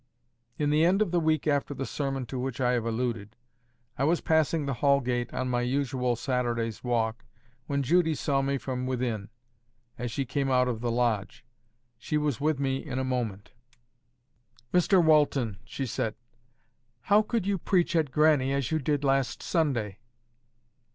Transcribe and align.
In 0.57 0.71
the 0.71 0.83
end 0.83 0.99
of 1.03 1.11
the 1.11 1.19
week 1.19 1.45
after 1.45 1.75
the 1.75 1.85
sermon 1.85 2.25
to 2.25 2.39
which 2.39 2.59
I 2.59 2.71
have 2.71 2.87
alluded, 2.87 3.35
I 3.99 4.03
was 4.03 4.19
passing 4.19 4.65
the 4.65 4.73
Hall 4.73 4.99
gate 4.99 5.31
on 5.31 5.47
my 5.47 5.61
usual 5.61 6.15
Saturday's 6.15 6.83
walk, 6.83 7.23
when 7.67 7.83
Judy 7.83 8.15
saw 8.15 8.41
me 8.41 8.57
from 8.57 8.87
within, 8.87 9.29
as 9.99 10.09
she 10.11 10.25
came 10.25 10.49
out 10.49 10.67
of 10.67 10.81
the 10.81 10.89
lodge. 10.89 11.45
She 11.99 12.17
was 12.17 12.41
with 12.41 12.59
me 12.59 12.83
in 12.83 12.97
a 12.97 13.03
moment. 13.03 13.51
"Mr 14.73 15.03
Walton," 15.05 15.57
she 15.65 15.85
said, 15.85 16.15
"how 17.01 17.21
could 17.21 17.45
you 17.45 17.59
preach 17.59 17.95
at 17.95 18.09
Grannie 18.09 18.53
as 18.53 18.71
you 18.71 18.79
did 18.79 19.03
last 19.03 19.43
Sunday?" 19.43 19.99